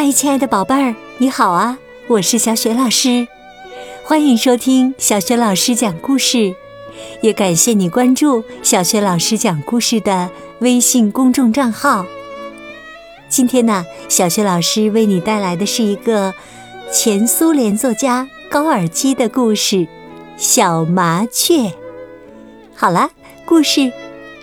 [0.00, 1.76] 嗨，亲爱的宝贝儿，你好啊！
[2.06, 3.26] 我是小雪老师，
[4.04, 6.54] 欢迎收听小雪老师讲故事，
[7.20, 10.30] 也感谢你关注小雪老师讲故事的
[10.60, 12.06] 微信公众账号。
[13.28, 16.32] 今天呢，小雪老师为你带来的是一个
[16.92, 19.76] 前苏联作家高尔基的故事
[20.36, 21.54] 《小麻雀》。
[22.72, 23.10] 好了，
[23.44, 23.92] 故事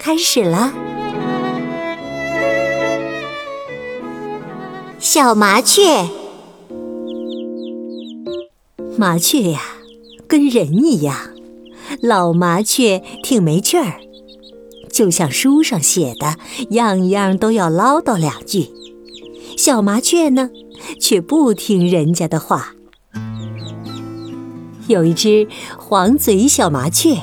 [0.00, 0.74] 开始了。
[5.14, 6.08] 小麻雀，
[8.98, 9.60] 麻雀呀，
[10.26, 11.16] 跟人一样，
[12.02, 14.00] 老麻雀挺没趣儿，
[14.90, 16.34] 就像书上写的，
[16.70, 18.70] 样样都要唠叨两句。
[19.56, 20.50] 小麻雀呢，
[20.98, 22.74] 却不听人家的话。
[24.88, 25.46] 有一只
[25.78, 27.22] 黄嘴小麻雀，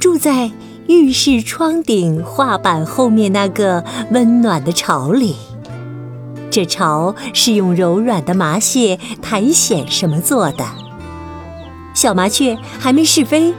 [0.00, 0.50] 住在
[0.88, 5.36] 浴室窗顶画板后面那个温暖的巢里。
[6.56, 10.64] 这巢是用柔软的麻屑、苔藓什么做的。
[11.92, 13.52] 小麻雀还没试飞，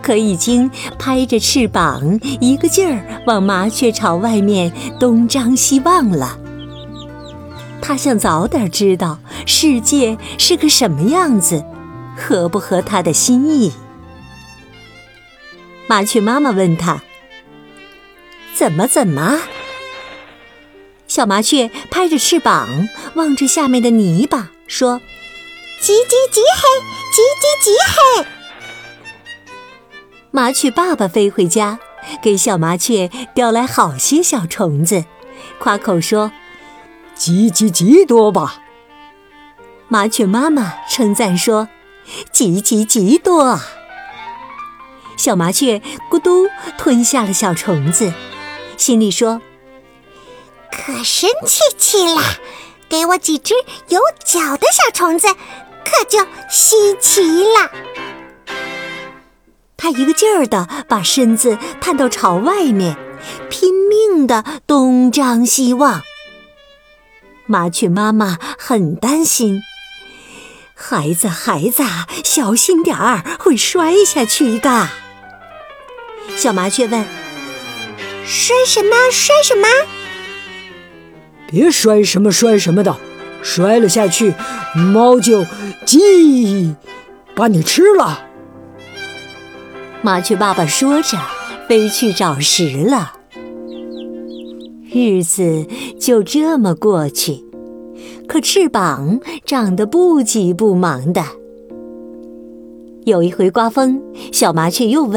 [0.00, 6.38] 可已经拍着翅膀，一个劲儿往麻雀巢外面东张西望了。
[7.82, 11.64] 它想早点知道世界是个什么样子，
[12.16, 13.72] 合不合它的心意。
[15.88, 17.02] 麻雀妈妈问它
[18.54, 19.40] ：“怎么怎么？”
[21.14, 25.00] 小麻雀拍着翅膀，望着下面的泥巴，说
[25.80, 26.66] ：“叽叽叽嘿，
[27.14, 27.70] 叽叽叽
[28.18, 28.26] 嘿。”
[30.32, 31.78] 麻雀爸爸飞回家，
[32.20, 35.04] 给小麻雀叼来好些小虫子，
[35.60, 36.32] 夸口说
[37.16, 38.60] ：“叽叽叽多吧。”
[39.86, 41.68] 麻雀妈妈称赞说
[42.34, 43.60] ：“叽叽叽多。”
[45.16, 48.12] 小麻雀咕嘟吞下了小虫子，
[48.76, 49.40] 心里说。
[50.76, 52.20] 可神奇极了！
[52.88, 53.54] 给我几只
[53.88, 55.28] 有脚的小虫子，
[55.84, 56.18] 可就
[56.50, 57.70] 稀奇了。
[59.76, 62.96] 他一个劲儿的把身子探到巢外面，
[63.50, 66.02] 拼命的东张西望。
[67.46, 69.62] 麻雀妈妈很担心，
[70.74, 71.82] 孩子，孩子，
[72.22, 74.88] 小心点儿，会摔下去的。
[76.36, 77.06] 小麻雀问
[78.24, 79.10] ：“摔什么？
[79.10, 79.66] 摔什么？”
[81.54, 82.96] 别摔什么摔什么的，
[83.40, 84.34] 摔了下去，
[84.74, 85.44] 猫就
[85.86, 86.74] 叽
[87.36, 88.26] 把你吃了。
[90.02, 91.16] 麻雀爸爸说着，
[91.68, 93.12] 飞去找食了。
[94.92, 95.64] 日子
[96.00, 97.44] 就这么过去，
[98.26, 101.22] 可翅膀长得不急不忙的。
[103.04, 105.12] 有一回刮风，小麻雀又问：“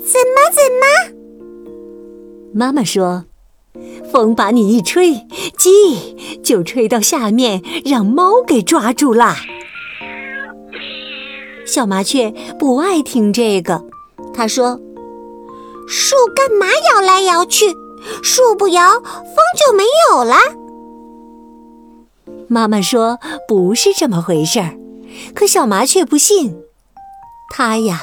[0.00, 1.14] 怎么怎么？”
[2.52, 3.24] 妈妈说。
[4.14, 5.26] 风把你一吹，
[5.58, 9.34] 叽，就吹到下面，让猫给抓住了。
[11.66, 13.82] 小麻雀不爱听这个，
[14.32, 14.78] 他说
[15.88, 17.74] ：“树干嘛摇来摇去？
[18.22, 19.82] 树不摇，风就没
[20.12, 20.36] 有了。”
[22.46, 24.78] 妈妈说：“不是这么回事儿。”
[25.34, 26.54] 可小麻雀不信，
[27.52, 28.00] 它呀，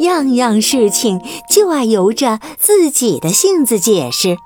[0.00, 4.36] 样样事情就爱由着自己的性子解释。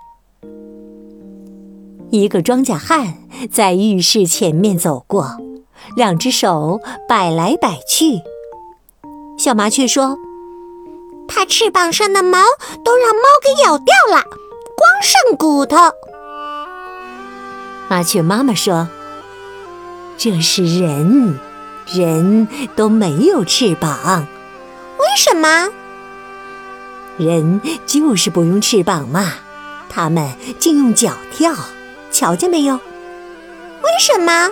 [2.10, 3.14] 一个庄稼汉
[3.50, 5.36] 在浴室前面走过，
[5.94, 8.20] 两只手摆来摆去。
[9.38, 10.16] 小麻雀说
[11.28, 12.38] ：“它翅膀上的毛
[12.84, 15.76] 都让猫给咬掉了，光剩骨头。”
[17.88, 18.88] 麻雀妈妈说
[20.16, 21.38] ：“这是人，
[21.86, 24.26] 人都没有翅膀。
[24.98, 25.69] 为什么？
[27.19, 29.34] 人就是不用翅膀嘛，
[29.88, 31.54] 他们竟用脚跳。”
[32.18, 32.74] 瞧见没有？
[32.74, 34.50] 为什么？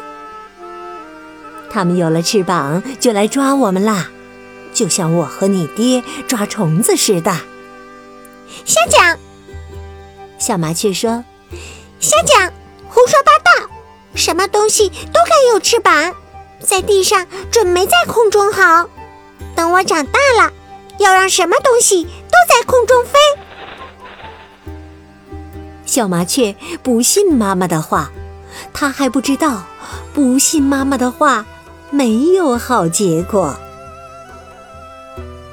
[1.68, 4.06] 他们有了翅膀就来抓我们啦，
[4.72, 7.32] 就像我和你爹抓虫子似的。
[8.64, 9.18] 瞎讲！
[10.38, 11.24] 小麻雀说
[11.98, 12.52] ：“瞎讲，
[12.88, 13.68] 胡说八道！
[14.14, 16.14] 什么东西都该有翅膀，
[16.60, 18.88] 在地上准没在空中好。
[19.56, 20.52] 等我长大了，
[21.00, 23.18] 要让什么东西都在空中飞。”
[25.86, 28.10] 小麻雀不信妈妈的话，
[28.74, 29.62] 它还不知道，
[30.12, 31.46] 不信妈妈的话
[31.90, 33.56] 没有好结果。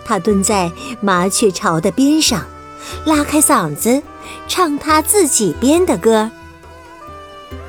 [0.03, 2.45] 它蹲在麻雀巢的边上，
[3.05, 4.01] 拉开嗓子
[4.47, 6.29] 唱他自己编的歌：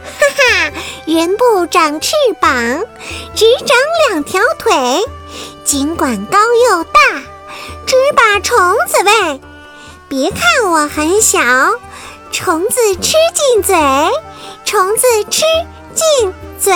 [0.03, 0.73] 哈哈，
[1.07, 2.51] 人不长翅膀，
[3.35, 3.77] 只长
[4.09, 5.01] 两条腿，
[5.65, 6.39] 尽管高
[6.71, 7.23] 又大，
[7.87, 8.59] 只把虫
[8.89, 9.41] 子喂。
[10.09, 11.41] 别看我很小。
[12.37, 13.77] 虫子吃进嘴，
[14.65, 15.45] 虫子吃
[15.95, 16.75] 进嘴。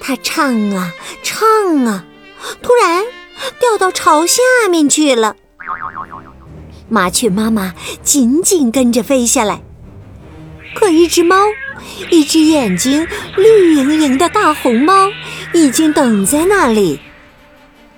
[0.00, 2.06] 他唱啊唱啊，
[2.62, 3.04] 突然
[3.60, 4.40] 掉到巢下
[4.70, 5.36] 面去了。
[6.88, 9.60] 麻雀妈妈紧紧跟着飞下来，
[10.74, 11.36] 可一只猫，
[12.08, 13.06] 一只眼睛
[13.36, 15.10] 绿莹莹的大红猫，
[15.52, 16.98] 已经等在那里。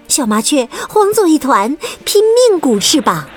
[0.08, 3.28] 小麻雀慌作一团，拼命鼓翅膀，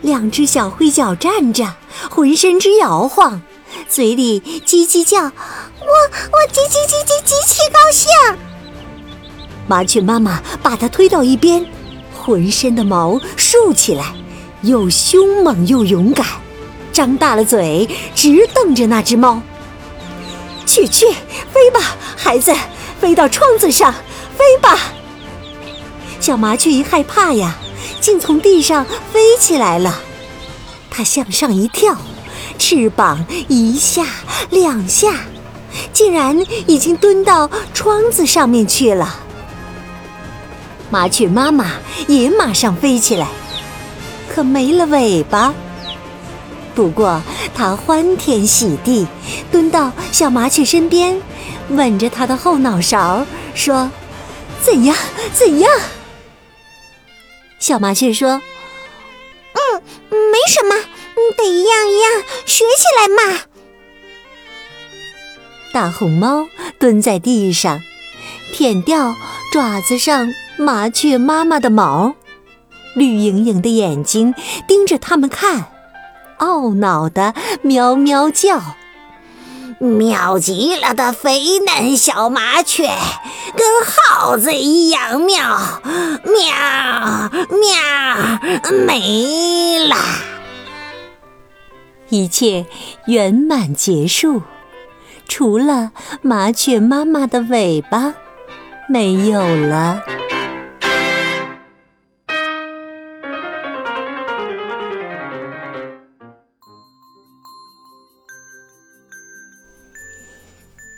[0.00, 1.74] 两只小灰脚站着，
[2.10, 3.40] 浑身直摇晃，
[3.88, 5.30] 嘴里叽叽叫：“我
[6.32, 8.08] 我叽叽叽叽极其高兴。”
[9.66, 11.64] 麻雀妈妈把它推到一边，
[12.14, 14.14] 浑身的毛竖起来。
[14.62, 16.26] 又凶猛又勇敢，
[16.92, 19.40] 张大了嘴，直瞪着那只猫。
[20.66, 21.06] 去去，
[21.50, 21.80] 飞吧，
[22.14, 22.54] 孩子，
[23.00, 23.90] 飞到窗子上，
[24.36, 24.78] 飞吧！
[26.20, 27.56] 小麻雀一害怕呀，
[28.02, 29.98] 竟从地上飞起来了。
[30.90, 31.96] 它向上一跳，
[32.58, 34.04] 翅膀一下
[34.50, 35.14] 两下，
[35.92, 39.20] 竟然已经蹲到窗子上面去了。
[40.90, 41.72] 麻雀妈妈
[42.08, 43.28] 也马上飞起来。
[44.32, 45.52] 可没了尾巴。
[46.72, 47.20] 不过，
[47.52, 49.06] 它欢天喜地，
[49.50, 51.20] 蹲到小麻雀身边，
[51.70, 53.90] 吻着它的后脑勺，说
[54.62, 54.96] ：“怎样？
[55.32, 55.70] 怎样？”
[57.58, 58.40] 小麻雀说：“，
[60.50, 60.74] 什么，
[61.36, 63.40] 得一样一样学起来嘛。”
[65.72, 66.48] 大红猫
[66.80, 67.80] 蹲在地上，
[68.52, 69.14] 舔掉
[69.52, 72.16] 爪子上麻雀妈妈的毛。
[72.94, 74.34] 绿莹莹的眼睛
[74.66, 75.66] 盯着他们看，
[76.40, 78.60] 懊恼的喵喵叫
[79.78, 82.90] ：“妙极了的肥嫩小麻雀，
[83.56, 85.80] 跟耗子一样妙，
[86.24, 89.96] 喵喵没了。”
[92.10, 92.66] 一切
[93.06, 94.42] 圆满结束，
[95.26, 95.92] 除了
[96.22, 98.14] 麻雀妈妈的尾巴
[98.88, 100.02] 没有了。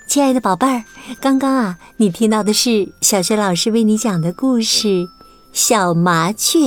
[0.09, 0.85] 亲爱的宝贝儿，
[1.20, 4.88] 刚刚啊，你听到的是小学老师为你讲的故事
[5.55, 6.59] 《小麻雀》。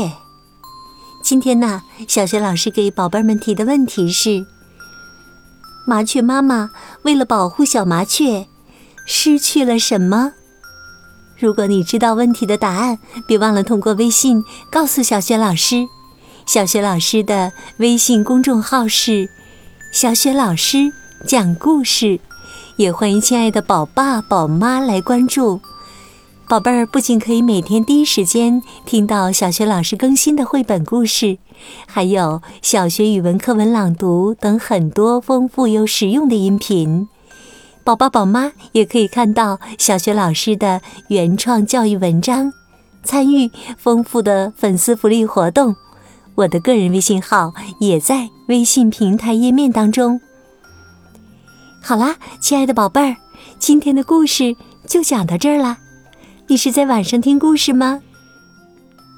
[1.25, 4.45] 今天呢，小学老师给宝贝们提的问题是：
[5.87, 6.69] 麻雀妈妈
[7.01, 8.45] 为了保护小麻雀，
[9.07, 10.33] 失去了什么？
[11.39, 15.87] 如果你知道问题的答案，别忘了通过微信告诉小学老师。
[16.45, 19.27] 小学老师的微信公众号是
[19.91, 20.93] “小雪老师
[21.25, 22.19] 讲故事”。
[22.77, 25.59] 也欢迎亲爱的宝爸宝妈来关注，
[26.47, 31.39] 宝贝儿不仅可以每天第一时间听到小学老师更新的绘本故事，
[31.87, 37.07] 还有小学语文课文朗读等很多丰富又实用的音频。
[37.83, 42.53] 宝爸宝妈也可以看到小学老师的原创教育文章，
[43.03, 45.75] 参与丰富的粉丝福利活动。
[46.35, 50.21] 我的个人微信号也在微信平台页面当中。
[51.81, 53.17] 好啦，亲爱的宝贝儿，
[53.57, 54.55] 今天的故事
[54.85, 55.79] 就讲到这儿了。
[56.47, 58.01] 你是在晚上听故事吗？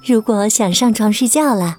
[0.06, 1.78] 如果想上床睡觉了，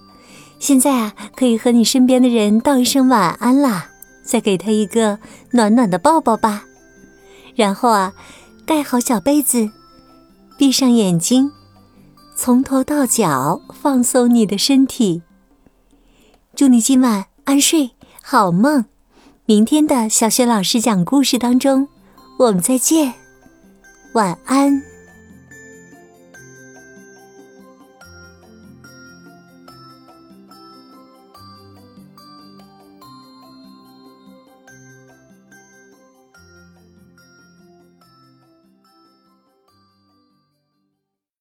[0.58, 3.88] 现在啊，可以和你身边的人道一声晚安啦，
[4.22, 5.18] 再给他一个
[5.52, 6.64] 暖暖的抱抱吧。
[7.54, 8.12] 然后啊，
[8.66, 9.70] 盖好小被子，
[10.58, 11.50] 闭上眼睛，
[12.36, 15.22] 从头到脚放松你的身体。
[16.54, 18.84] 祝你今晚安睡，好梦。
[19.46, 21.88] 明天的小雪老师讲故事当中，
[22.38, 23.14] 我们再见，
[24.12, 24.82] 晚安。